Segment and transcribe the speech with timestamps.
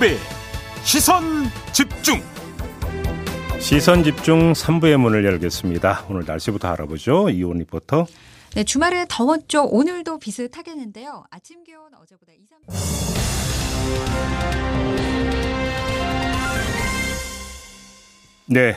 [0.00, 0.16] 김종배
[0.82, 1.22] 시선
[1.72, 2.20] 집중
[3.60, 6.06] 시선 집중 3부의 문을 열겠습니다.
[6.08, 7.28] 오늘 날씨부터 알아보죠.
[7.28, 8.06] 이온 리포터.
[8.54, 9.64] 네, 주말에 더웠죠.
[9.66, 11.24] 오늘도 비슷하겠는데요.
[11.30, 12.58] 아침 기온 어제보다 2, 3...
[18.46, 18.76] 네.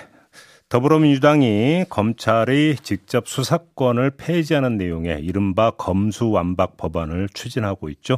[0.68, 8.18] 더불어민주당이 검찰이 직접 수사권을 폐지하는 내용의 이른바 검수완박 법안을 추진하고 있죠.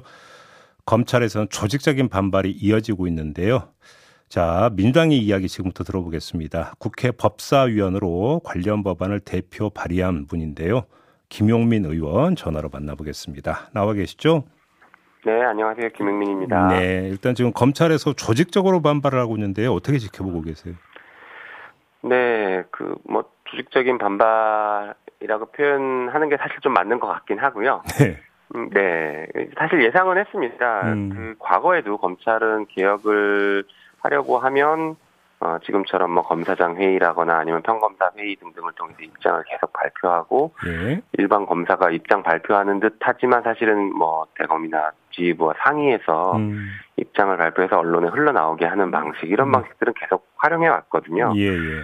[0.86, 3.70] 검찰에서는 조직적인 반발이 이어지고 있는데요.
[4.28, 6.74] 자, 민주당의 이야기 지금부터 들어보겠습니다.
[6.80, 10.86] 국회 법사위원으로 관련 법안을 대표 발의한 분인데요.
[11.30, 13.70] 김용민 의원 전화로 만나보겠습니다.
[13.74, 14.44] 나와 계시죠?
[15.26, 15.90] 네, 안녕하세요.
[15.90, 16.68] 김용민입니다.
[16.68, 19.74] 네, 일단 지금 검찰에서 조직적으로 반발을 하고 있는데요.
[19.74, 20.76] 어떻게 지켜보고 계세요?
[22.04, 27.82] 네, 그 뭐 조직적인 반발이라고 표현하는 게 사실 좀 맞는 것 같긴 하고요.
[28.00, 28.18] 네.
[28.54, 29.26] 음, 네,
[29.58, 30.82] 사실 예상은 했습니다.
[30.94, 31.10] 음.
[31.10, 33.64] 그 과거에도 검찰은 개혁을
[34.00, 34.96] 하려고 하면
[35.40, 41.02] 어, 지금처럼 뭐 검사장 회의라거나 아니면 평검사 회의 등등을 통해서 입장을 계속 발표하고 예.
[41.14, 46.68] 일반 검사가 입장 발표하는 듯 하지만 사실은 뭐 대검이나 지휘부와 상의해서 음.
[46.98, 49.52] 입장을 발표해서 언론에 흘러나오게 하는 방식 이런 음.
[49.52, 51.34] 방식들은 계속 활용해 왔거든요.
[51.36, 51.84] 예, 예.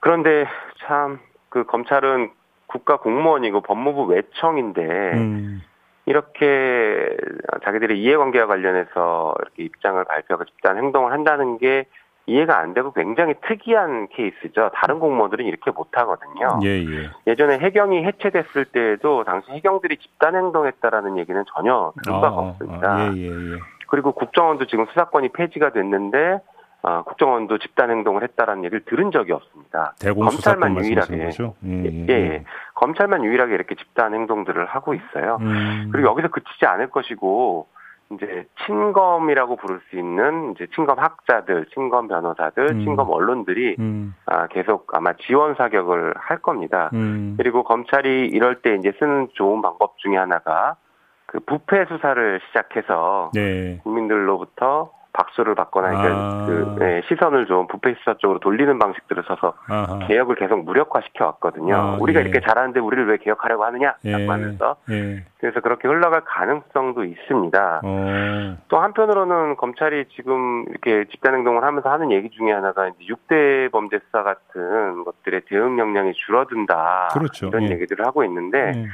[0.00, 0.46] 그런데
[0.80, 2.30] 참 그 검찰은
[2.66, 4.82] 국가 공무원이고 법무부 외청인데
[5.14, 5.62] 음.
[6.08, 7.16] 이렇게
[7.64, 11.84] 자기들의 이해관계와 관련해서 이렇게 입장을 발표하고 집단 행동을 한다는 게
[12.24, 14.70] 이해가 안 되고 굉장히 특이한 케이스죠.
[14.74, 16.60] 다른 공무원들은 이렇게 못 하거든요.
[16.62, 17.10] 예, 예.
[17.26, 22.96] 예전에 해경이 해체됐을 때에도 당시 해경들이 집단 행동했다라는 얘기는 전혀 들을 바가 없습니다.
[22.96, 23.58] 아, 예, 예, 예.
[23.88, 26.40] 그리고 국정원도 지금 수사권이 폐지가 됐는데
[26.82, 29.94] 아, 국정원도 집단 행동을 했다라는 얘기를 들은 적이 없습니다.
[30.00, 31.54] 대공 수사권 검찰만 말씀하시는 유일하게 거죠?
[31.66, 32.44] 예, 예, 예.
[32.78, 35.38] 검찰만 유일하게 이렇게 집단 행동들을 하고 있어요.
[35.40, 35.88] 음.
[35.92, 37.66] 그리고 여기서 그치지 않을 것이고
[38.12, 42.84] 이제 친검이라고 부를 수 있는 이제 친검 학자들, 친검 변호사들, 음.
[42.84, 44.14] 친검 언론들이 음.
[44.26, 46.88] 아, 계속 아마 지원 사격을 할 겁니다.
[46.94, 47.34] 음.
[47.36, 50.76] 그리고 검찰이 이럴 때 이제 쓰는 좋은 방법 중에 하나가
[51.26, 53.80] 그 부패 수사를 시작해서 네.
[53.82, 56.46] 국민들로부터 박수를 받거나 아.
[56.46, 59.98] 그 네, 시선을 좀 부패 수사 쪽으로 돌리는 방식들을 써서 아하.
[60.06, 61.74] 개혁을 계속 무력화시켜 왔거든요.
[61.74, 62.24] 아, 우리가 예.
[62.24, 64.26] 이렇게 잘하는데 우리를 왜 개혁하려고 하느냐라고 예.
[64.26, 65.24] 하면서 예.
[65.40, 67.80] 그래서 그렇게 흘러갈 가능성도 있습니다.
[67.84, 68.56] 어.
[68.68, 73.98] 또 한편으로는 검찰이 지금 이렇게 집단 행동을 하면서 하는 얘기 중에 하나가 이제 6대 범죄
[74.06, 77.08] 수사 같은 것들의 대응 역량이 줄어든다.
[77.12, 77.48] 그렇죠.
[77.48, 77.70] 이런 예.
[77.74, 78.86] 얘기들을 하고 있는데 예.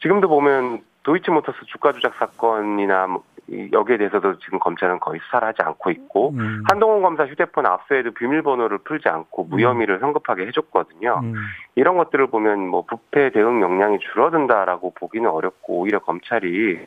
[0.00, 3.37] 지금도 보면 도이치모터스 주가 조작 사건이나 뭐 이-
[3.72, 6.62] 여기에 대해서도 지금 검찰은 거의 수사를 하지 않고 있고 음.
[6.68, 11.20] 한동훈 검사 휴대폰 압수에도 비밀번호를 풀지 않고 무혐의를 성급하게 해줬거든요.
[11.22, 11.34] 음.
[11.74, 16.78] 이런 것들을 보면 뭐 부패 대응 역량이 줄어든다라고 보기는 어렵고 오히려 검찰이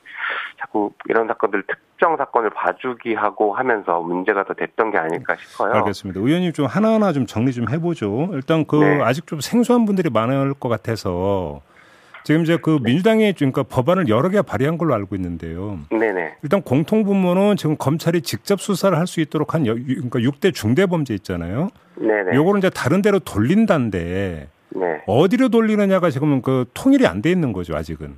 [0.60, 5.74] 자꾸 이런 사건들 특정 사건을 봐주기 하고 하면서 문제가 더 됐던 게 아닐까 싶어요.
[5.74, 6.20] 알겠습니다.
[6.20, 8.30] 의원님 좀 하나하나 좀 정리 좀 해보죠.
[8.34, 9.02] 일단 그 네.
[9.02, 11.62] 아직 좀 생소한 분들이 많을 것 같아서
[12.24, 15.80] 지금 이제 그 민주당이 그러니까 법안을 여러 개 발의한 걸로 알고 있는데요.
[15.90, 16.36] 네네.
[16.44, 21.14] 일단 공통분모는 지금 검찰이 직접 수사를 할 수 있도록 한 여- 유- 그러니까 6대 중대범죄
[21.16, 21.70] 있잖아요.
[21.96, 22.36] 네네.
[22.36, 25.04] 요거는 이제 다른 데로 돌린다는데 네.
[25.08, 28.18] 어디로 돌리느냐가 지금은 그 통일이 안 돼 있는 거죠 아직은.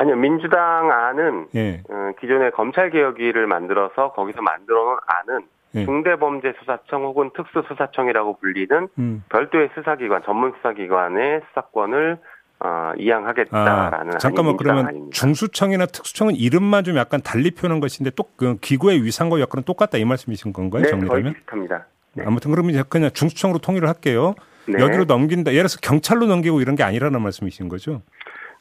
[0.00, 1.82] 아니요 민주당 안은 예.
[1.90, 5.40] 어, 기존의 검찰 개혁위를 만들어서 거기서 만들어놓은 안은
[5.74, 5.84] 예.
[5.84, 9.24] 중대범죄수사청 혹은 특수수사청이라고 불리는 음.
[9.30, 12.18] 별도의 수사기관, 전문 수사기관의 수사권을
[12.60, 15.14] 어, 이양하겠다라는 아, 잠깐만 그러면 안입니다.
[15.14, 20.04] 중수청이나 특수청은 이름만 좀 약간 달리 표현한 것인데 또 그 기구의 위상과 여건은 똑같다 이
[20.04, 20.82] 말씀이신 건가요?
[20.82, 21.34] 네, 정리하면?
[21.34, 21.86] 비슷합니다.
[22.14, 22.24] 네.
[22.26, 24.34] 아무튼 그러면 이제 그냥 중수청으로 통일을 할게요.
[24.66, 24.80] 네.
[24.82, 25.50] 여기로 넘긴다.
[25.52, 28.02] 예를 들어서 경찰로 넘기고 이런 게 아니라는 말씀이신 거죠?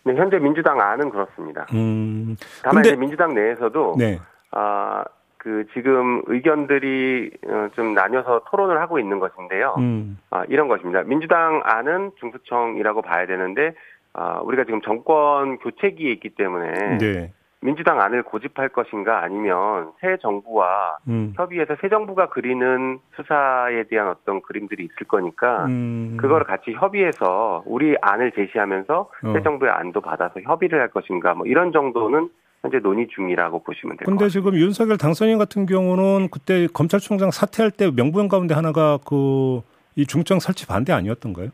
[0.04, 1.68] 네, 현재 민주당 안은 그렇습니다.
[1.74, 2.38] 음.
[2.64, 4.20] 다만 근데 이제 민주당 내에서도 네.
[4.52, 5.04] 아,
[5.38, 9.76] 그 지금 의견들이 어, 좀 나뉘어서 토론을 하고 있는 것인데요.
[9.78, 10.18] 음.
[10.32, 11.04] 아, 이런 것입니다.
[11.04, 13.76] 민주당 안은 중수청이라고 봐야 되는데
[14.18, 17.34] 아, 우리가 지금 정권 교체기에 있기 때문에 네.
[17.62, 21.34] 민주당 안을 고집할 것인가 아니면 새 정부와 음.
[21.36, 26.18] 협의해서 새 정부가 그리는 수사에 대한 어떤 그림들이 있을 거니까 음.
[26.20, 29.34] 그거를 같이 협의해서 우리 안을 제시하면서 어.
[29.34, 32.30] 새 정부의 안도 받아서 협의를 할 것인가 뭐 이런 정도는
[32.62, 34.50] 현재 논의 중이라고 보시면 될것 근데 같습니다.
[34.52, 39.62] 지금 윤석열 당선인 같은 경우는 그때 검찰총장 사퇴할 때 명분 가운데 하나가 그
[39.98, 41.50] 이 중청 설치 반대 아니었던가요?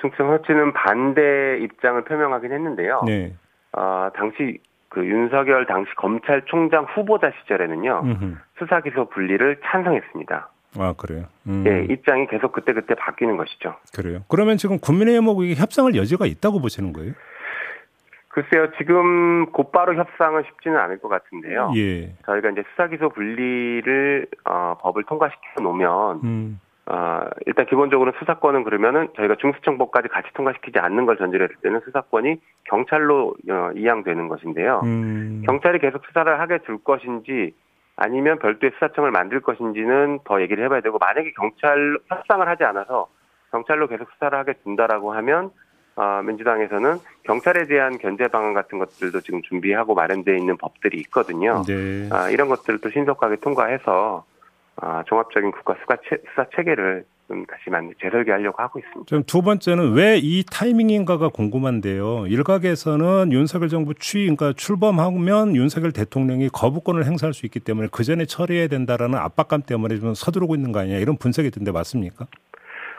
[0.00, 3.02] 중청 설치는 반대 입장을 표명하긴 했는데요.
[3.06, 3.34] 네.
[3.72, 4.58] 아, 당시
[4.88, 8.36] 그 윤석열 당시 검찰총장 후보자 시절에는요 음흠.
[8.58, 10.48] 수사 기소 분리를 찬성했습니다.
[10.78, 11.24] 아 그래요.
[11.46, 11.64] 음.
[11.66, 13.76] 예, 입장이 계속 그때 그때 바뀌는 것이죠.
[13.94, 14.20] 그래요.
[14.28, 17.12] 그러면 지금 국민의힘하고 이게 협상할 여지가 있다고 보시는 거예요?
[18.28, 21.72] 글쎄요, 지금 곧바로 협상은 쉽지는 않을 것 같은데요.
[21.76, 22.14] 예.
[22.26, 26.60] 저희가 이제 수사기소 분리를 어, 법을 통과시켜 놓으면 음.
[26.92, 32.40] 어, 일단 기본적으로 수사권은 그러면은 저희가 중수청법까지 같이 통과시키지 않는 걸 전제로 했을 때는 수사권이
[32.64, 34.80] 경찰로 어, 이양되는 것인데요.
[34.82, 35.42] 음.
[35.46, 37.54] 경찰이 계속 수사를 하게 둘 것인지
[37.94, 43.06] 아니면 별도의 수사청을 만들 것인지는 더 얘기를 해봐야 되고 만약에 경찰 협상을 하지 않아서
[43.52, 45.50] 경찰로 계속 수사를 하게 둔다라고 하면
[45.94, 51.62] 어, 민주당에서는 경찰에 대한 견제 방안 같은 것들도 지금 준비하고 마련되어 있는 법들이 있거든요.
[51.68, 52.08] 네.
[52.10, 54.24] 아, 이런 것들을 또 신속하게 통과해서
[54.80, 59.04] 아, 종합적인 국가 수사, 체, 수사 체계를 좀 다시 만 재설계하려고 하고 있습니다.
[59.06, 62.26] 좀두 번째는 왜 이 타이밍인가가 궁금한데요.
[62.26, 68.24] 일각에서는 윤석열 정부 취임, 그러니까 출범하면 윤석열 대통령이 거부권을 행사할 수 있기 때문에 그 전에
[68.24, 72.26] 처리해야 된다라는 압박감 때문에 좀 서두르고 있는 거 아니냐 이런 분석이 든데 맞습니까?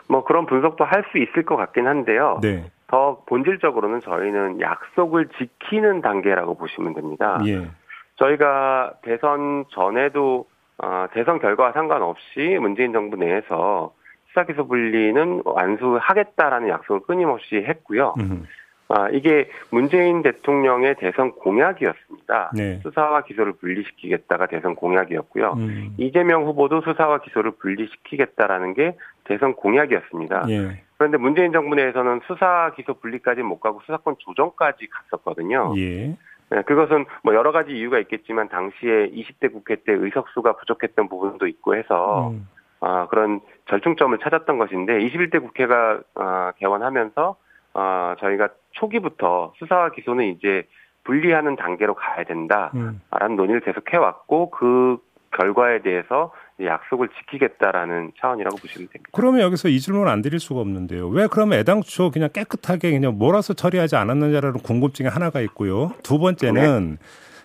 [0.08, 2.38] 뭐 그런 분석도 할 수 있을 것 같긴 한데요.
[2.42, 2.70] 네.
[2.88, 7.40] 더 본질적으로는 저희는 약속을 지키는 단계라고 보시면 됩니다.
[7.46, 7.68] 예.
[8.16, 10.46] 저희가 대선 전에도
[10.82, 13.94] 어, 대선 결과와 상관없이 문재인 정부 내에서
[14.28, 18.14] 수사기소 분리는 완수하겠다라는 약속을 끊임없이 했고요.
[18.18, 18.46] 음.
[18.88, 22.50] 아, 이게 문재인 대통령의 대선 공약이었습니다.
[22.54, 22.80] 네.
[22.82, 25.54] 수사와 기소를 분리시키겠다가 대선 공약이었고요.
[25.56, 25.94] 음.
[25.96, 30.44] 이재명 후보도 수사와 기소를 분리시키겠다라는 게 대선 공약이었습니다.
[30.50, 30.82] 예.
[30.98, 35.72] 그런데 문재인 정부 내에서는 수사 기소 분리까지 못 가고 수사권 조정까지 갔었거든요.
[35.78, 36.14] 예.
[36.52, 41.74] 네, 그것은 뭐 여러 가지 이유가 있겠지만 당시에 20대 국회 때 의석수가 부족했던 부분도 있고
[41.74, 42.46] 해서 음.
[42.80, 43.40] 아, 그런
[43.70, 47.36] 절충점을 찾았던 것인데 21대 국회가 아, 개원하면서
[47.72, 50.68] 아, 저희가 초기부터 수사와 기소는 이제
[51.04, 53.36] 분리하는 단계로 가야 된다라는 음.
[53.36, 54.98] 논의를 계속 해왔고 그
[55.30, 56.32] 결과에 대해서
[56.66, 59.10] 약속을 지키겠다라는 차원이라고 보시면 됩니다.
[59.12, 61.08] 그러면 여기서 이 질문 안 드릴 수가 없는데요.
[61.08, 65.92] 왜 그러면 애당초 그냥 깨끗하게 그냥 몰아서 처리하지 않았느냐라는 궁금증이 하나가 있고요.
[66.02, 66.98] 두 번째는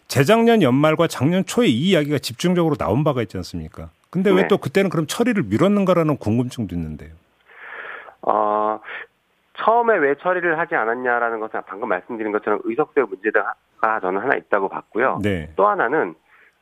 [0.08, 3.90] 재작년 연말과 작년 초에 이 이야기가 집중적으로 나온 바가 있지 않습니까?
[4.10, 4.48] 근데 왜 네.
[4.48, 7.12] 또 그때는 그럼 처리를 미뤘는가라는 궁금증도 있는데요.
[8.22, 8.80] 어,
[9.58, 13.54] 처음에 왜 처리를 하지 않았냐라는 것은 방금 말씀드린 것처럼 의석수의 문제가
[14.02, 15.20] 저는 하나 있다고 봤고요.
[15.22, 15.52] 네.
[15.56, 16.16] 또 하나는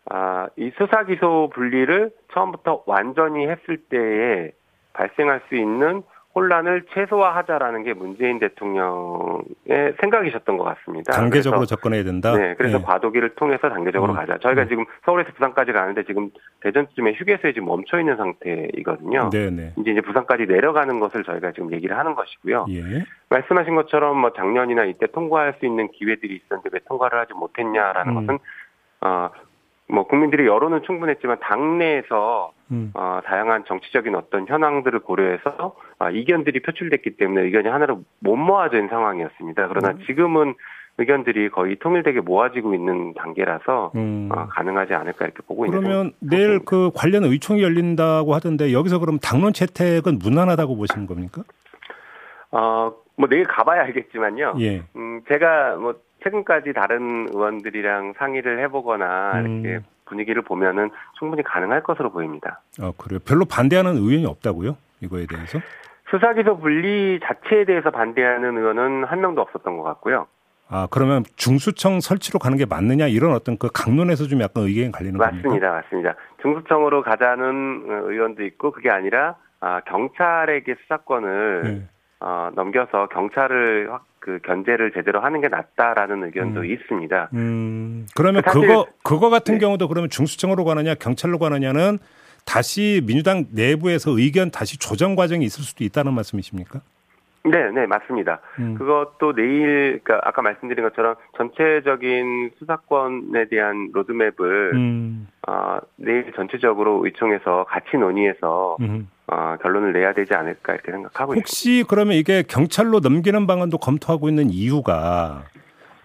[0.09, 4.51] 아, 이 수사 기소 분리를 처음부터 완전히 했을 때에
[4.93, 6.03] 발생할 수 있는
[6.35, 11.13] 혼란을 최소화하자라는 게 문재인 대통령의 생각이셨던 것 같습니다.
[11.13, 12.35] 단계적으로 그래서, 접근해야 된다.
[12.35, 12.81] 네, 그래서 예.
[12.83, 14.17] 과도기를 통해서 단계적으로 음.
[14.17, 14.37] 가자.
[14.39, 14.67] 저희가 음.
[14.67, 16.29] 지금 서울에서 부산까지 가는데 지금
[16.59, 19.29] 대전쯤에 휴게소에 지금 멈춰 있는 상태이거든요.
[19.29, 19.75] 네네.
[19.77, 22.65] 이제 이제 부산까지 내려가는 것을 저희가 지금 얘기를 하는 것이고요.
[22.69, 23.05] 예.
[23.29, 28.15] 말씀하신 것처럼 뭐 작년이나 이때 통과할 수 있는 기회들이 있었는데 왜 통과를 하지 못했냐라는 음.
[28.27, 28.39] 것은
[29.01, 29.29] 어,
[29.87, 32.91] 뭐 국민들의 여론은 충분했지만 당내에서 음.
[32.95, 39.67] 어, 다양한 정치적인 어떤 현황들을 고려해서 아, 이견들이 표출됐기 때문에 의견이 하나로 못 모아진 상황이었습니다.
[39.67, 39.99] 그러나 음.
[40.07, 40.55] 지금은
[40.97, 44.29] 의견들이 거의 통일되게 모아지고 있는 단계라서 음.
[44.33, 46.59] 어, 가능하지 않을까 이렇게 보고 있는 그러면 상- 내일.
[46.65, 51.43] 그 관련 의총이 열린다고 하던데 여기서 그럼 당론 채택은 무난하다고 보시는 겁니까?
[52.51, 54.55] 어, 뭐 내일 가봐야 알겠지만요.
[54.59, 54.83] 예.
[54.95, 59.61] 음, 제가 뭐 최근까지 다른 의원들이랑 상의를 해보거나 음.
[59.63, 62.61] 이렇게 분위기를 보면은 충분히 가능할 것으로 보입니다.
[62.81, 63.19] 아, 그래요.
[63.25, 64.75] 별로 반대하는 의원이 없다고요?
[65.01, 65.59] 이거에 대해서?
[66.09, 70.27] 수사기소 분리 자체에 대해서 반대하는 의원은 한 명도 없었던 것 같고요.
[70.67, 75.17] 아, 그러면 중수청 설치로 가는 게 맞느냐 이런 어떤 그 강론에서 좀 약간 의견이 갈리는
[75.17, 75.35] 겁니까?
[75.35, 76.15] 맞습니다, 맞습니다.
[76.41, 81.87] 중수청으로 가자는 어, 의원도 있고 그게 아니라 아, 경찰에게 수사권을 네.
[82.19, 86.65] 어, 넘겨서 경찰을 확, 그 견제를 제대로 하는 게 낫다라는 의견도 음.
[86.65, 87.29] 있습니다.
[87.35, 89.59] 음, 그러면 그거 그거 같은 네.
[89.59, 91.99] 경우도 그러면 중수청으로 가느냐 경찰로 가느냐는
[92.43, 96.81] 다시 민주당 내부에서 의견 다시 조정 과정이 있을 수도 있다는 말씀이십니까?
[97.43, 98.39] 네, 네, 맞습니다.
[98.57, 98.73] 음.
[98.79, 107.65] 그것도 내일, 그러니까 아까 말씀드린 것처럼 전체적인 수사권에 대한 로드맵을 음, 어, 내일 전체적으로 의총에서
[107.69, 109.07] 같이 논의해서 음.
[109.27, 111.47] 어, 결론을 내야 되지 않을까 이렇게 생각하고 있습니다.
[111.47, 115.45] 혹시 그러면 이게 경찰로 넘기는 방안도 검토하고 있는 이유가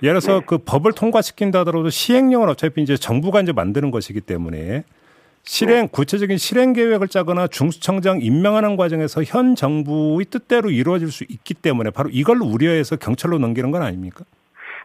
[0.02, 0.46] 예를 들어서 네.
[0.46, 4.84] 그 법을 통과시킨다 하더라도 시행령은 어차피 이제 정부가 이제 만드는 것이기 때문에
[5.42, 5.88] 실행 네.
[5.92, 12.08] 구체적인 실행 계획을 짜거나 중수청장 임명하는 과정에서 현 정부의 뜻대로 이루어질 수 있기 때문에 바로
[12.12, 14.24] 이걸 우려해서 경찰로 넘기는 건 아닙니까?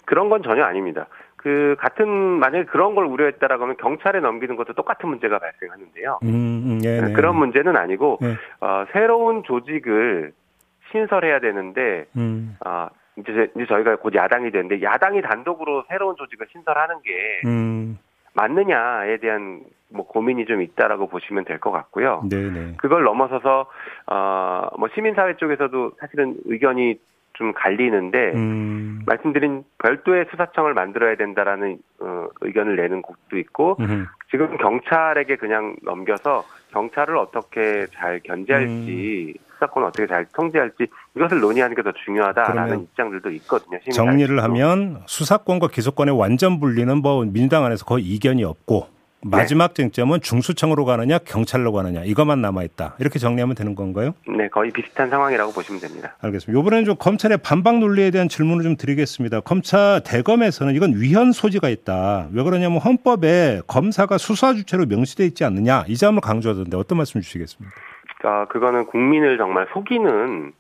[0.06, 1.08] 그런 건 전혀 아닙니다.
[1.36, 6.20] 그 같은 만약에 그런 걸 우려했다라고 하면 경찰에 넘기는 것도 똑같은 문제가 발생하는데요.
[6.24, 7.14] 음, 음, 예, 네.
[7.14, 8.36] 그런 문제는 아니고 네.
[8.60, 10.34] 어, 새로운 조직을
[10.92, 16.96] 신설해야 되는데 음, 아 이제 이제 저희가 곧 야당이 되는데 야당이 단독으로 새로운 조직을 신설하는
[17.04, 17.98] 게 음,
[18.34, 22.24] 맞느냐에 대한 뭐 고민이 좀 있다라고 보시면 될 것 같고요.
[22.30, 22.74] 네, 네.
[22.78, 23.68] 그걸 넘어서서
[24.08, 27.00] 어뭐 시민사회 쪽에서도 사실은 의견이
[27.38, 29.02] 좀 갈리는데 음.
[29.06, 34.06] 말씀드린 별도의 수사청을 만들어야 된다라는 어, 의견을 내는 곳도 있고 음흠.
[34.32, 41.82] 지금 경찰에게 그냥 넘겨서 경찰을 어떻게 잘 견제할지 수사권을 어떻게 잘 통제할지 이것을 논의하는 게
[41.84, 43.80] 더 중요하다라는 입장들도 있거든요.
[43.94, 44.42] 정리를.
[44.44, 48.88] 하면 수사권과 기소권의 완전 분리는 뭐 민주당 안에서 거의 이견이 없고
[49.30, 54.14] 마지막 쟁점은 중수청으로 가느냐 경찰로 가느냐 이것만 남아 있다 이렇게 정리하면 되는 건가요?
[54.28, 56.16] 네 거의 비슷한 상황이라고 보시면 됩니다.
[56.22, 56.60] 알겠습니다.
[56.60, 59.42] 이번에는 좀 검찰의 반박 논리에 대한 질문을 좀 드리겠습니다.
[59.42, 62.28] 검찰 대검에서는 이건 위헌 소지가 있다.
[62.32, 67.76] 왜 그러냐면 헌법에 검사가 수사 주체로 명시돼 있지 않느냐 이 점을 강조하던데 어떤 말씀 주시겠습니까?
[68.24, 70.54] 어, 그거는 국민을 정말 속이는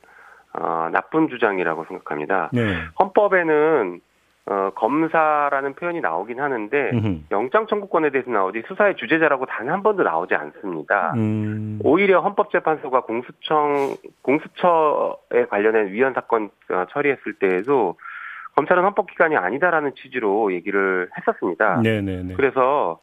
[0.53, 2.50] 어, 나쁜 주장이라고 생각합니다.
[2.53, 2.77] 네.
[3.00, 4.01] 헌법에는
[4.48, 7.18] 어, 검사라는 표현이 나오긴 하는데 음흠.
[7.32, 11.14] 영장 청구권에 대해서 나오지 수사의 주제자라고 단 한 번도 나오지 않습니다.
[11.16, 11.80] 음.
[11.84, 17.96] 오히려 헌법재판소가 공수청 공수처에 관련된 위헌 사건 어, 처리했을 때에도
[18.56, 21.82] 검찰은 헌법기관이 아니다라는 취지로 얘기를 했었습니다.
[21.82, 22.36] 네네네.
[22.36, 23.00] 그래서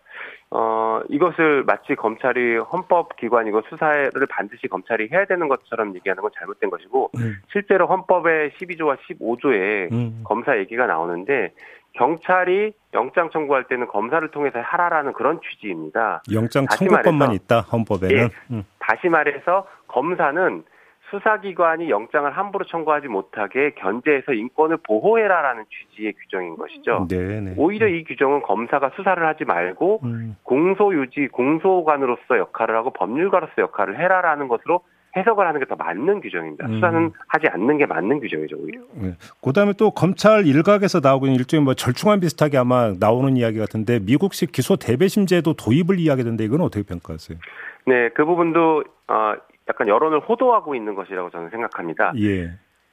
[0.51, 7.11] 어 이것을 마치 검찰이 헌법기관이고 수사를 반드시 검찰이 해야 되는 것처럼 얘기하는 건 잘못된 것이고
[7.17, 7.37] 음.
[7.51, 10.21] 실제로 헌법의 12조와 15조에 음.
[10.25, 11.53] 검사 얘기가 나오는데
[11.95, 16.23] 경찰이 영장 청구할 때는 검사를 통해서 하라라는 그런 취지입니다.
[16.33, 18.17] 영장 다시 청구권만 말해서- 있다 헌법에는.
[18.17, 18.29] 예.
[18.51, 18.65] 음.
[18.79, 20.65] 다시 말해서 검사는
[21.13, 27.07] 수사기관이 영장을 함부로 청구하지 못하게 견제해서 인권을 보호해라라는 취지의 규정인 것이죠.
[27.09, 27.55] 네네.
[27.59, 30.37] 오히려 이 규정은 검사가 수사를 하지 말고 음.
[30.43, 34.81] 공소유지, 공소관으로서 역할을 하고 법률가로서 역할을 해라라는 것으로
[35.15, 36.67] 해석을 하는 게 더 맞는 규정입니다.
[36.67, 36.75] 음.
[36.75, 38.81] 수사는 하지 않는 게 맞는 규정이죠, 오히려.
[38.95, 39.13] 네.
[39.45, 44.53] 그다음에 또 검찰 일각에서 나오고 있는 일종의 뭐 절충안 비슷하게 아마 나오는 이야기 같은데 미국식
[44.53, 47.39] 기소 대배심제도 도입을 이야기하던데 이건 어떻게 평가하세요?
[47.85, 49.35] 네, 그 부분도 어,
[49.73, 52.13] 약간 여론을 호도하고 있는 것이라고 저는 생각합니다.
[52.19, 52.53] 예.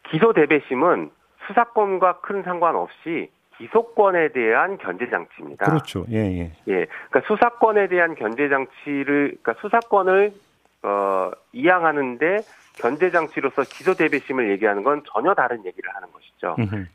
[0.09, 1.11] 기소 대배심은
[1.47, 5.65] 수사권과 큰 상관없이 기소권에 대한 견제 장치입니다.
[5.65, 6.05] 그렇죠.
[6.09, 6.51] 예, 예.
[6.69, 10.31] 예, 그러니까 수사권에 대한 견제 장치를, 그러니까 수사권을
[10.83, 12.37] 어, 이양하는데
[12.77, 16.55] 견제 장치로서 기소 대배심을 얘기하는 건 전혀 다른 얘기를 하는 것이죠.
[16.57, 16.85] 음흠.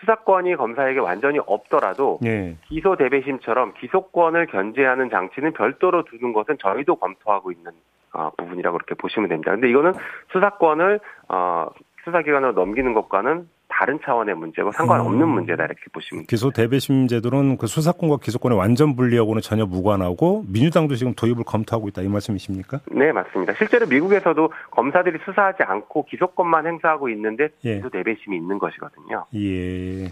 [0.00, 2.56] 수사권이 검사에게 완전히 없더라도 예.
[2.66, 7.72] 기소 대배심처럼 기소권을 견제하는 장치는 별도로 두는 것은 저희도 검토하고 있는
[8.12, 9.52] 어, 부분이라고 그렇게 보시면 됩니다.
[9.52, 9.92] 근데 이거는
[10.32, 11.68] 수사권을 어,
[12.04, 15.28] 수사기관으로 넘기는 것과는 다른 차원의 문제고 상관없는 음.
[15.28, 16.30] 문제다 이렇게 보시면 됩니다.
[16.30, 22.02] 기소 대배심 제도는 그 수사권과 기소권의 완전 분리하고는 전혀 무관하고 민주당도 지금 도입을 검토하고 있다
[22.02, 22.80] 이 말씀이십니까?
[22.90, 23.52] 네, 맞습니다.
[23.54, 27.76] 실제로 미국에서도 검사들이 수사하지 않고 기소권만 행사하고 있는데 예.
[27.76, 29.26] 기소 대배심이 있는 것이거든요.
[29.36, 30.08] 예.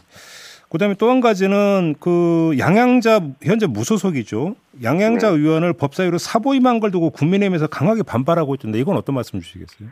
[0.70, 4.56] 그다음에 또 한 가지는 그 양양자 현재 무소속이죠.
[4.82, 5.36] 양양자 네.
[5.36, 9.88] 의원을 법사위로 사보임한 걸 두고 국민의힘에서 강하게 반발하고 있던데 이건 어떤 말씀 주시겠어요?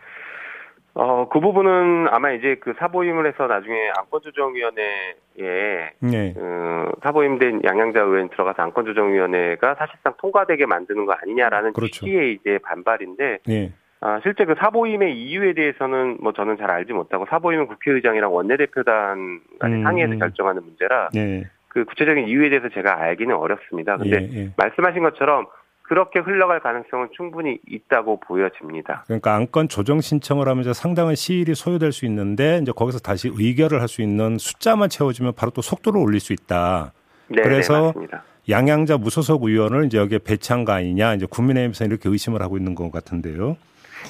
[0.97, 6.35] 어, 그 부분은 아마 이제 그 사보임을 해서 나중에 안건조정위원회에 네.
[6.37, 12.05] 어, 사보임된 양양자 의원 들어가서 안건조정위원회가 사실상 통과되게 만드는 거 아니냐라는 그렇죠.
[12.05, 13.73] 취지의 이제 반발인데 예.
[14.07, 19.79] 아, 실제 그 사보임의 이유에 대해서는 뭐 저는 잘 알지 못하고 사보임은 국회의장이랑 원내대표단 간의
[19.79, 19.83] 음.
[19.83, 21.45] 상의해서 결정하는 문제라 네.
[21.69, 23.97] 그 구체적인 이유에 대해서 제가 알기는 어렵습니다.
[23.97, 24.51] 근데 예, 예.
[24.59, 25.47] 말씀하신 것처럼
[25.81, 29.05] 그렇게 흘러갈 가능성은 충분히 있다고 보여집니다.
[29.07, 33.81] 그러니까 안건 조정 신청을 하면 이제 상당한 시일이 소요될 수 있는데 이제 거기서 다시 의결을
[33.81, 36.93] 할 수 있는 숫자만 채워지면 바로 또 속도를 올릴 수 있다.
[37.29, 38.07] 네, 그래서 네.
[38.51, 42.93] 양양자 무소속 의원을 이제 여기에 배치한 거 아니냐 이제 국민의힘에서 이렇게 의심을 하고 있는 것
[42.93, 43.57] 같은데요.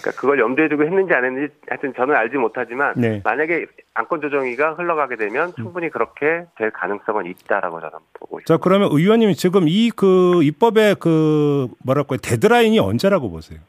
[0.01, 3.21] 그러니까 그걸 염두에 두고 했는지 안 했는지 하여튼 저는 알지 못하지만 네.
[3.25, 8.45] 만약에 안건 조정위가 흘러가게 되면 충분히 그렇게 될 가능성은 있다라고 저는 보고 있습니다.
[8.47, 13.61] 자 그러면 의원님이 지금 이 그 입법의 그 뭐랄까요 데드라인이 언제라고 보세요?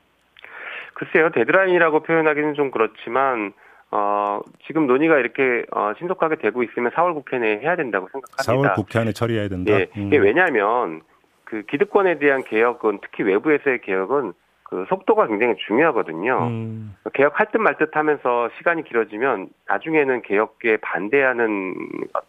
[0.96, 3.53] 글쎄요 데드라인이라고 표현하기는 좀 그렇지만
[3.91, 8.74] 어, 지금 논의가 이렇게 어, 신속하게 되고 있으면 4월 국회 내에 해야 된다고 4월 생각합니다.
[8.75, 9.72] 국회 안에 처리해야 된다.
[9.72, 10.10] 예, 음.
[10.12, 11.01] 왜냐하면
[11.44, 14.34] 그 기득권에 대한 개혁은 특히 외부에서의 개혁은
[14.65, 16.48] 그 속도가 굉장히 중요하거든요.
[16.48, 16.95] 음.
[17.13, 21.75] 개혁할 듯 말 듯 하면서 시간이 길어지면 나중에는 개혁에 반대하는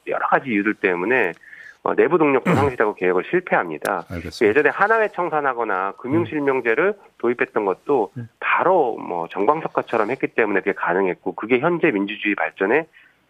[0.07, 1.33] 여러 가지 이유들 때문에
[1.83, 4.05] 어, 내부 동력도 상실하고 개혁을 실패합니다.
[4.11, 4.47] 알겠습니다.
[4.51, 8.29] 예전에 하나회 청산하거나 금융실명제를 도입했던 것도 음.
[8.39, 12.87] 바로 뭐 정광석화처럼 했기 때문에 그게 가능했고 그게 현재 민주주의 발전에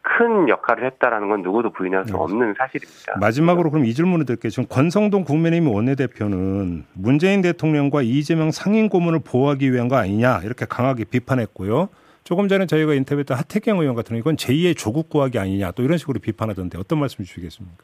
[0.09, 2.19] 큰 역할을 했다라는 건 누구도 부인할 수 네.
[2.19, 3.19] 없는 사실입니다.
[3.19, 4.51] 마지막으로 그럼 이 질문을 드릴게요.
[4.51, 11.05] 지금 권성동 국민의힘 원내대표는 문재인 대통령과 이재명 상임 고문을 보호하기 위한 거 아니냐 이렇게 강하게
[11.05, 11.89] 비판했고요.
[12.23, 15.99] 조금 전에 저희가 인터뷰했던 하태경 의원 같은 경우 이건 제2의 조국 구하기 아니냐 또 이런
[15.99, 17.77] 식으로 비판하던데 어떤 말씀 주시겠습니까?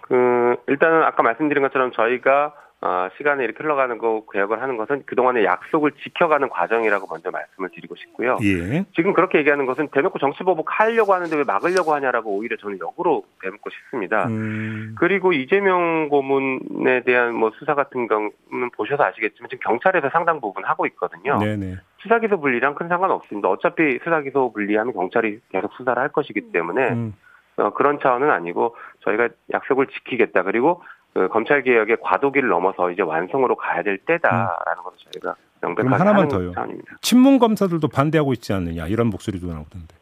[0.00, 2.52] 그 일단은 아까 말씀드린 것처럼 저희가
[2.84, 7.96] 어, 시간이 이렇게 흘러가는 거 개혁을 하는 것은 그동안의 약속을 지켜가는 과정이라고 먼저 말씀을 드리고
[7.96, 8.36] 싶고요.
[8.42, 8.84] 예.
[8.94, 13.70] 지금 그렇게 얘기하는 것은 대놓고 정치보복 하려고 하는데 왜 막으려고 하냐라고 오히려 저는 역으로 대묻고
[13.70, 14.26] 싶습니다.
[14.26, 14.96] 음.
[14.98, 20.84] 그리고 이재명 고문에 대한 뭐 수사 같은 경우는 보셔서 아시겠지만 지금 경찰에서 상당 부분 하고
[20.88, 21.38] 있거든요.
[21.38, 21.76] 네네.
[22.02, 23.48] 수사기소 분리랑 큰 상관 없습니다.
[23.48, 27.14] 어차피 수사기소 분리하면 경찰이 계속 수사를 할 것이기 때문에 음.
[27.56, 30.42] 어, 그런 차원은 아니고 저희가 약속을 지키겠다.
[30.42, 30.82] 그리고
[31.14, 36.28] 그 검찰 개혁의 과도기를 넘어서 이제 완성으로 가야 될 때다라는 것을 저희가 명백하게 그럼 하나만
[36.28, 36.52] 더요.
[36.52, 36.96] 차원입니다.
[37.00, 39.94] 친문 검사들도 반대하고 있지 않느냐 이런 목소리도 나오던데.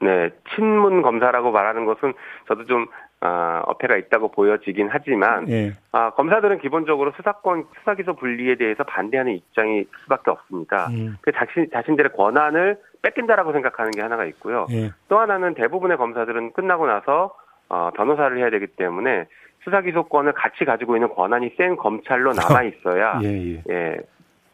[0.00, 2.12] 네, 친문 검사라고 말하는 것은
[2.46, 2.86] 저도 좀
[3.22, 5.72] 어, 어폐가 있다고 보여지긴 하지만 예.
[5.92, 10.88] 아, 검사들은 기본적으로 수사권 수사기소 분리에 대해서 반대하는 입장일 수밖에 없습니다.
[10.88, 11.16] 음.
[11.22, 14.66] 그 자신 자신들의 권한을 뺏긴다라고 생각하는 게 하나가 있고요.
[14.72, 14.90] 예.
[15.08, 17.34] 또 하나는 대부분의 검사들은 끝나고 나서
[17.70, 19.26] 어, 변호사를 해야 되기 때문에
[19.64, 23.28] 수사 기소권을 같이 가지고 있는 권한이 센 검찰로 남아 있어야 예.
[23.28, 23.62] 예.
[23.70, 23.96] 예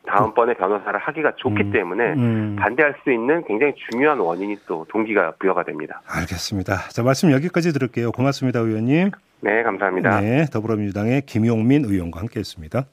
[0.07, 1.73] 다음번에 변호사를 하기가 좋기 음.
[1.73, 2.57] 때문에 음.
[2.59, 6.01] 반대할 수 있는 굉장히 중요한 원인이 또 동기가 부여가 됩니다.
[6.07, 6.89] 알겠습니다.
[6.89, 8.13] 자 말씀 여기까지 들을게요.
[8.13, 9.11] 고맙습니다, 의원님.
[9.41, 10.21] 네, 감사합니다.
[10.21, 12.87] 네, 더불어민주당의 김용민 의원과 함께 했습니다.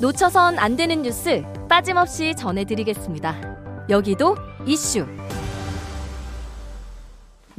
[0.00, 3.88] 놓쳐선 안 되는 뉴스 빠짐없이 전해드리겠습니다.
[3.90, 4.34] 여기도
[4.66, 5.06] 이슈.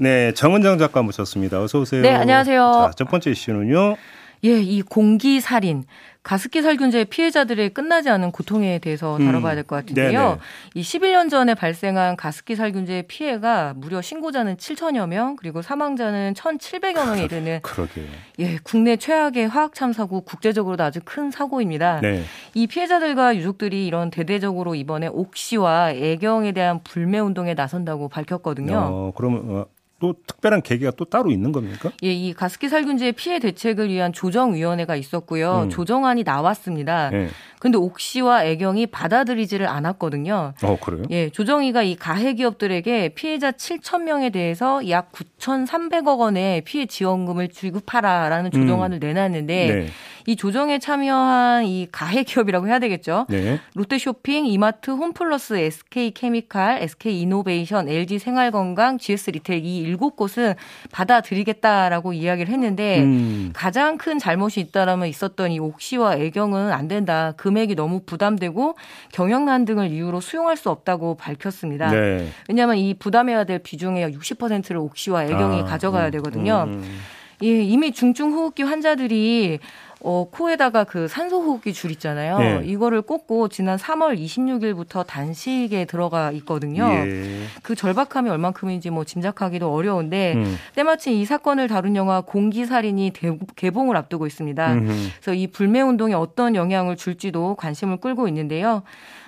[0.01, 1.61] 네, 정은정 작가 모셨습니다.
[1.61, 2.01] 어서 오세요.
[2.01, 2.71] 네, 안녕하세요.
[2.73, 3.97] 자, 첫 번째 이슈는요.
[4.43, 5.83] 예, 이 공기 살인,
[6.23, 10.19] 가습기 살균제 피해자들의 끝나지 않은 고통에 대해서 음, 다뤄봐야 될 것 같은데요.
[10.19, 10.37] 네네.
[10.73, 17.23] 이 11년 전에 발생한 가습기 살균제 피해가 무려 신고자는 7천여 명, 그리고 사망자는 1,700여 명에
[17.25, 18.05] 이르는 그러게요.
[18.39, 21.99] 예, 국내 최악의 화학 참사고 국제적으로도 아주 큰 사고입니다.
[22.01, 22.23] 네.
[22.55, 28.75] 이 피해자들과 유족들이 이런 대대적으로 이번에 옥시와 애경에 대한 불매 운동에 나선다고 밝혔거든요.
[28.75, 29.65] 어, 그러면 어,
[30.01, 31.91] 또 특별한 계기가 또 따로 있는 겁니까?
[32.03, 35.65] 예, 이 가습기 살균제 피해 대책을 위한 조정위원회가 있었고요.
[35.65, 35.69] 음.
[35.69, 37.11] 조정안이 나왔습니다.
[37.11, 37.29] 네.
[37.59, 40.53] 근데 옥시와 애경이 받아들이지를 않았거든요.
[40.63, 41.03] 어, 그래요?
[41.11, 48.49] 예, 조정위가 이 가해 기업들에게 피해자 7천 명에 대해서 약 9,300억 원의 피해 지원금을 지급하라라는
[48.49, 49.87] 조정안을 내놨는데 네.
[50.25, 53.25] 이 조정에 참여한 이 가해 기업이라고 해야 되겠죠.
[53.29, 53.59] 네.
[53.75, 60.55] 롯데쇼핑, 이마트, 홈플러스, SK케미칼, SK이노베이션, LG생활건강, GS리테일 이 일곱 곳은
[60.91, 63.51] 받아들이겠다라고 이야기를 했는데 음.
[63.53, 67.33] 가장 큰 잘못이 있다라면 있었던 이 옥시와 애경은 안 된다.
[67.37, 68.75] 금액이 너무 부담되고
[69.11, 71.91] 경영난 등을 이유로 수용할 수 없다고 밝혔습니다.
[71.91, 72.27] 네.
[72.47, 76.65] 왜냐하면 이 부담해야 될 비중의 60%를 옥시와 애경이 아, 가져가야 음, 되거든요.
[76.67, 76.99] 음, 음.
[77.43, 79.59] 예, 이미 중증 호흡기 환자들이
[80.03, 82.39] 어, 코에다가 그 산소 호흡기 줄 있잖아요.
[82.39, 82.61] 네.
[82.65, 86.85] 이거를 꽂고 지난 3월 26일부터 단식에 들어가 있거든요.
[86.89, 87.43] 예.
[87.61, 90.57] 그 절박함이 얼만큼인지 뭐 짐작하기도 어려운데 음.
[90.75, 94.73] 때마침 이 사건을 다룬 영화 공기살인이 대- 개봉을 앞두고 있습니다.
[94.73, 94.91] 음흠.
[95.21, 98.81] 그래서 이 불매 운동에 어떤 영향을 줄지도 관심을 끌고 있는데요.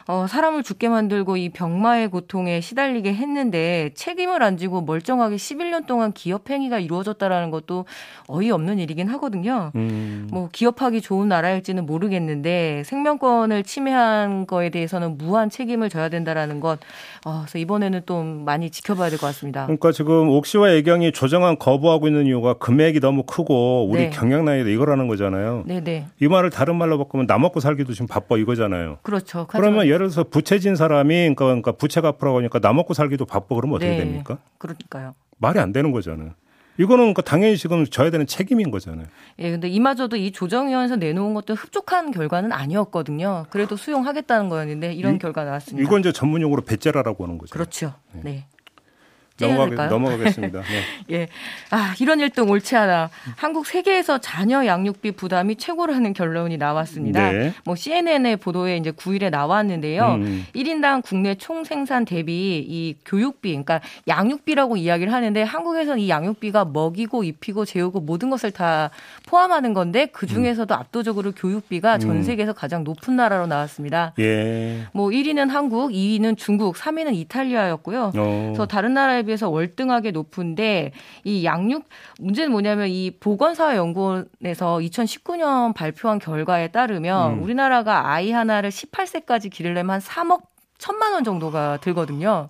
[0.07, 6.11] 어, 사람을 죽게 만들고 이 병마의 고통에 시달리게 했는데 책임을 안 지고 멀쩡하게 11년 동안
[6.11, 7.85] 기업 행위가 이루어졌다라는 것도
[8.27, 9.71] 어이없는 일이긴 하거든요.
[9.75, 10.27] 음.
[10.31, 16.79] 뭐 기업하기 좋은 나라일지는 모르겠는데 생명권을 침해한 거에 대해서는 무한 책임을 져야 된다라는 것.
[17.25, 19.63] 어, 그래서 이번에는 좀 많이 지켜봐야 될 것 같습니다.
[19.67, 24.09] 그러니까 지금 옥시와 애경이 조정안 거부하고 있는 이유가 금액이 너무 크고 우리 네.
[24.09, 25.63] 경영난이다 이거라는 거잖아요.
[25.65, 26.07] 네네.
[26.19, 28.97] 이 말을 다른 말로 바꾸면 나 먹고 살기도 지금 바빠 이거잖아요.
[29.03, 29.45] 그렇죠.
[29.47, 33.75] 그러면 예를 들어서 부채진 사람이 그러니까, 그러니까 부채 갚으라고 하니까 나 먹고 살기도 바빠 그러면
[33.77, 33.97] 어떻게 네.
[33.97, 34.38] 됩니까?
[34.58, 35.13] 그러니까요.
[35.38, 36.32] 말이 안 되는 거잖아요.
[36.79, 39.06] 이거는 그러니까 당연히 지금 져야 되는 책임인 거잖아요.
[39.38, 43.45] 예, 근데 이마저도 이 조정위원회에서 내놓은 것도 흡족한 결과는 아니었거든요.
[43.51, 45.88] 그래도 수용하겠다는 거였는데 이런 이- 결과 나왔습니다.
[45.88, 47.53] 이건 이제 전문용어로 배째라라고 하는 거죠.
[47.53, 47.93] 그렇죠.
[48.13, 48.21] 네.
[48.23, 48.43] 넘
[49.41, 49.89] 어가, 찌어낼까요?
[49.89, 50.61] 넘어가 겠습니다.
[51.07, 51.15] 네.
[51.15, 51.27] 예.
[51.71, 53.09] 아, 이런 일등 옳지 않아.
[53.35, 57.31] 한국 세계에서 자녀 양육비 부담이 최고라는 결론이 나왔습니다.
[57.31, 57.53] 네.
[57.65, 60.15] 뭐 CNN의 보도에 이제 9일에 나왔는데요.
[60.15, 60.45] 음.
[60.55, 67.23] 1인당 국내 총 생산 대비 이 교육비, 그러니까 양육비라고 이야기를 하는데 한국에서는 이 양육비가 먹이고
[67.23, 68.91] 입히고 재우고 모든 것을 다
[69.27, 72.23] 포함하는 건데 그 중에서도 압도적으로 교육비가 전 음.
[72.23, 74.13] 세계에서 가장 높은 나라로 나왔습니다.
[74.19, 74.83] 예.
[74.93, 78.11] 뭐 1위는 한국, 2위는 중국, 3위는 이탈리아였고요.
[78.15, 78.43] 어.
[78.53, 80.91] 그래서 다른 나라에 비해서 월등하게 높은데
[81.23, 81.88] 이 양육
[82.19, 87.43] 문제는 뭐냐면 이 보건사회연구원에서 2019년 발표한 결과에 따르면 음.
[87.43, 92.49] 우리나라가 아이 하나를 18세까지 기르려면 한 3억 천만 원 정도가 들거든요.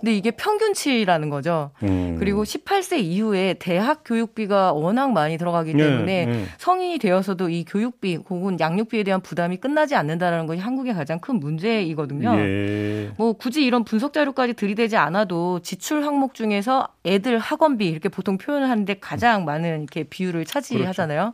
[0.00, 1.70] 근데 이게 평균치라는 거죠.
[1.82, 2.16] 음.
[2.18, 6.44] 그리고 18세 이후에 대학 교육비가 워낙 많이 들어가기 예, 때문에 예.
[6.58, 12.36] 성인이 되어서도 이 교육비 혹은 양육비에 대한 부담이 끝나지 않는다는 것이 한국의 가장 큰 문제이거든요.
[12.36, 13.12] 예.
[13.16, 18.68] 뭐 굳이 이런 분석 자료까지 들이대지 않아도 지출 항목 중에서 애들 학원비 이렇게 보통 표현을
[18.68, 21.32] 하는데 가장 많은 이렇게 비율을 차지하잖아요.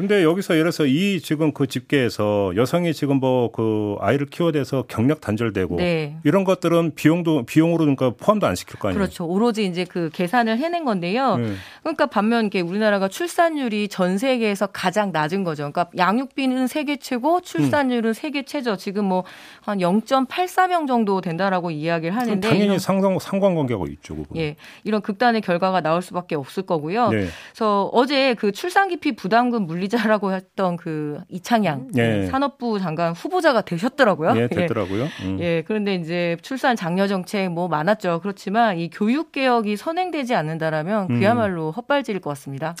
[0.00, 5.20] 근데 여기서 예를 들어서 이 지금 그 집계에서 여성이 지금 뭐 그 아이를 키워대서 경력
[5.20, 6.16] 단절되고 네.
[6.24, 8.98] 이런 것들은 비용도 비용으로 그러니까 포함도 안 시킬 거 아니에요.
[8.98, 9.26] 그렇죠.
[9.26, 11.36] 오로지 이제 그 계산을 해낸 건데요.
[11.36, 11.52] 네.
[11.82, 15.70] 그러니까 반면 이게 우리나라가 출산율이 전 세계에서 가장 낮은 거죠.
[15.70, 18.76] 그러니까 양육비는 세계 최고, 출산율은 세계 최저.
[18.76, 19.24] 지금 뭐
[19.62, 24.16] 한 0.84명 정도 된다라고 이야기를 하는데 당연히 상관 상관관계가 있죠.
[24.16, 24.28] 그거.
[24.36, 27.10] 예, 이런 극단의 결과가 나올 수밖에 없을 거고요.
[27.10, 27.26] 네.
[27.52, 32.26] 그래서 어제 그 출산 기피 부담금 물리 자라고 했던 그 이창양 예.
[32.26, 34.34] 산업부 장관 후보자가 되셨더라고요.
[34.36, 35.04] 예, 됐더라고요.
[35.24, 35.36] 음.
[35.40, 38.20] 예, 그런데 이제 출산 장려 정책 뭐 많았죠.
[38.22, 41.18] 그렇지만 이 교육 개혁이 선행되지 않는다라면 음.
[41.20, 42.74] 그야말로 헛발질일 것 같습니다.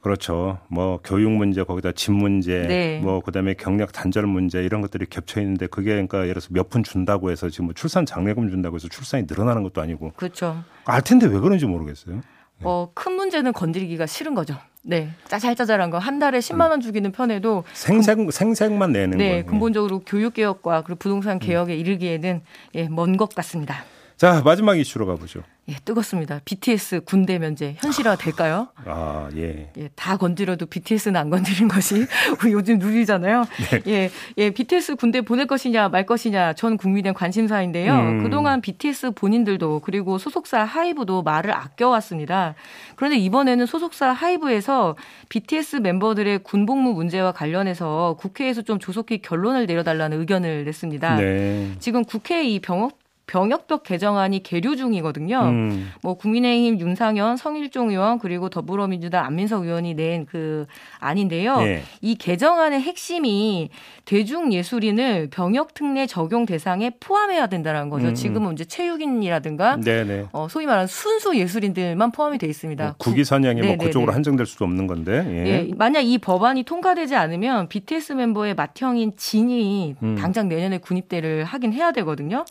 [0.00, 0.58] 그렇죠.
[0.68, 3.00] 뭐 교육 문제 거기다 집 문제, 네.
[3.02, 6.84] 뭐 그다음에 경력 단절 문제 이런 것들이 겹쳐 있는데 그게 그러니까 예를 들어서 몇 푼
[6.84, 10.62] 준다고 해서 지금 뭐 출산 장려금 준다고 해서 출산이 늘어나는 것도 아니고 그렇죠.
[10.84, 12.20] 알 텐데 왜 그런지 모르겠어요.
[12.62, 14.54] 어, 큰 문제는 건드리기가 싫은 거죠.
[14.82, 15.10] 네.
[15.28, 19.46] 짜잘짜잘한 거 한 달에 10만 원 주기는 편해도 생색 생색만 내는 네, 거예요.
[19.46, 22.42] 근본적으로 교육 개혁과 그리고 부동산 개혁에 이르기에는
[22.76, 23.84] 예, 먼 것 같습니다.
[24.16, 25.42] 자 마지막 이슈로 가보죠.
[25.68, 26.40] 예, 뜨겁습니다.
[26.46, 28.68] BTS 군대 면제 현실화 될까요?
[28.86, 29.70] 아 예.
[29.76, 32.06] 예, 다 건드려도 BTS는 안 건드린 것이
[32.42, 33.44] 우리 요즘 누리잖아요.
[33.86, 37.92] 예, 예, BTS 군대 보낼 것이냐 말 것이냐 전 국민의 관심사인데요.
[37.92, 38.22] 음.
[38.22, 42.54] 그동안 BTS 본인들도 그리고 소속사 하이브도 말을 아껴왔습니다.
[42.96, 44.96] 그런데 이번에는 소속사 하이브에서
[45.28, 51.16] BTS 멤버들의 군복무 문제와 관련해서 국회에서 좀 조속히 결론을 내려달라는 의견을 냈습니다.
[51.16, 51.72] 네.
[51.78, 52.96] 지금 국회 이 병역
[53.28, 55.40] 병역법 개정안이 계류 중이거든요.
[55.40, 55.92] 음.
[56.02, 60.66] 뭐 국민의힘 윤상현, 성일종 의원 그리고 더불어민주당 안민석 의원이 낸 그
[60.98, 61.56] 안인데요.
[61.60, 61.82] 예.
[62.00, 63.70] 이 개정안의 핵심이
[64.04, 68.08] 대중 예술인을 병역 특례 적용 대상에 포함해야 된다는 거죠.
[68.08, 68.14] 음.
[68.14, 70.26] 지금은 이제 체육인이라든가 네네.
[70.32, 72.84] 어, 소위 말하는 순수 예술인들만 포함이 돼 있습니다.
[72.84, 73.84] 뭐 국위 선양이 뭐 네네네.
[73.84, 75.24] 그쪽으로 한정될 수도 없는 건데.
[75.28, 75.46] 예.
[75.46, 80.16] 예, 만약 이 법안이 통과되지 않으면 BTS 멤버의 맏형인 진이 음.
[80.16, 82.44] 당장 내년에 군입대를 하긴 해야 되거든요.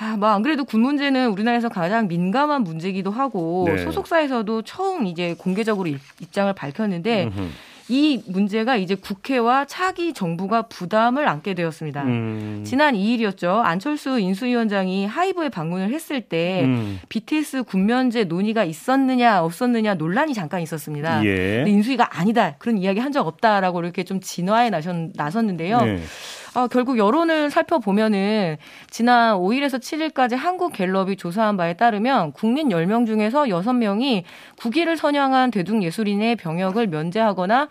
[0.00, 3.78] 아, 뭐 안 그래도 군 문제는 우리나라에서 가장 민감한 문제기도 하고 네.
[3.84, 7.48] 소속사에서도 처음 이제 공개적으로 입- 입장을 밝혔는데 음흠.
[7.90, 12.04] 이 문제가 이제 국회와 차기 정부가 부담을 안게 되었습니다.
[12.04, 12.62] 음.
[12.64, 13.60] 지난 2일이었죠.
[13.64, 17.00] 안철수 인수위원장이 하이브에 방문을 했을 때 음.
[17.08, 21.24] BTS 군면제 논의가 있었느냐 없었느냐 논란이 잠깐 있었습니다.
[21.24, 21.56] 예.
[21.56, 25.80] 근데 인수위가 아니다 그런 이야기 한 적 없다라고 이렇게 좀 진화에 나셨, 나섰는데요.
[25.80, 25.98] 네.
[26.54, 28.56] 아, 결국 여론을 살펴보면은
[28.88, 34.22] 지난 5일에서 7일까지 한국갤럽이 조사한 바에 따르면 국민 10명 중에서 6명이
[34.58, 37.68] 국위를 선양한 대중예술인의 병역을 면제하거나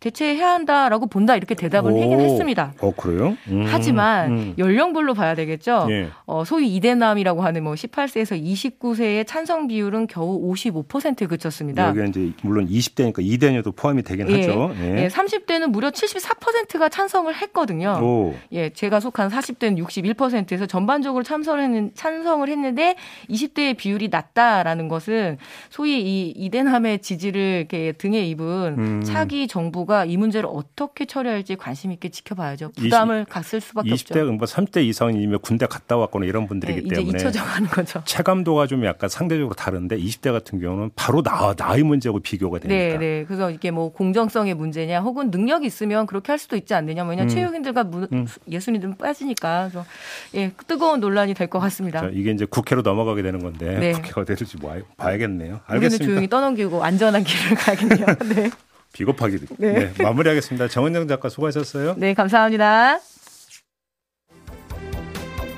[0.00, 2.22] 대체해야 한다라고 본다 이렇게 대답을 하긴 오.
[2.22, 2.72] 했습니다.
[2.80, 3.36] 어 그래요?
[3.48, 3.66] 음.
[3.68, 4.54] 하지만 음.
[4.56, 5.88] 연령별로 봐야 되겠죠.
[5.90, 6.08] 예.
[6.24, 11.88] 어, 소위 이대남이라고 하는 뭐 18세에서 29세의 찬성 비율은 겨우 55%에 그쳤습니다.
[11.88, 14.40] 여기 이제 물론 20대니까 2대녀도 포함이 되긴 예.
[14.40, 14.74] 하죠.
[14.80, 18.00] 예, 30대는 무려 74%가 찬성을 했거든요.
[18.02, 18.34] 오.
[18.52, 22.96] 예, 제가 속한 40대는 61%에서 전반적으로 참석을 했는, 찬성을 했는데
[23.28, 25.36] 20대의 비율이 낮다라는 것은
[25.68, 29.02] 소위 이 이대남의 지지를 이렇게 등에 입은 음.
[29.04, 32.72] 차기 정부가 이 문제를 어떻게 처리할지 관심 있게 지켜봐야죠.
[32.76, 34.32] 부담을 갔을 수밖에 20대 없죠.
[34.32, 38.02] 뭐 30대 이상이면 군대 갔다 왔거나 이런 예, 분들이기 이제 때문에 잊혀져 가는 거죠.
[38.04, 42.74] 체감도가 좀 약간 상대적으로 다른데 20대 같은 경우는 바로 나, 나이 문제하고 비교가 되니까.
[42.74, 43.24] 네, 네.
[43.26, 47.28] 그래서 이게 뭐 공정성의 문제냐, 혹은 능력이 있으면 그렇게 할 수도 있지 않느냐, 뭐냐, 음.
[47.28, 48.26] 체육인들과 무- 음.
[48.50, 49.86] 예술인들은 빠지니까, 그래서
[50.34, 52.00] 예, 뜨거운 논란이 될 것 같습니다.
[52.02, 53.92] 자, 이게 이제 국회로 넘어가게 되는 건데 네.
[53.92, 55.60] 국회가 될지 뭐 봐야겠네요.
[55.66, 56.04] 알겠습니다.
[56.04, 58.06] 조용히 떠넘기고 안전한 길을 가겠네요.
[58.34, 58.50] 네.
[58.92, 59.72] 비겁하게 네.
[59.72, 60.02] 네.
[60.02, 60.68] 마무리하겠습니다.
[60.68, 61.94] 정은정 작가 수고하셨어요.
[61.96, 62.98] 네, 감사합니다.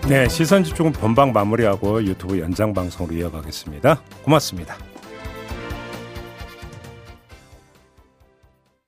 [0.08, 4.02] 네, 시선 집중은 본방 마무리하고 유튜브 연장 방송으로 이어가겠습니다.
[4.24, 4.91] 고맙습니다.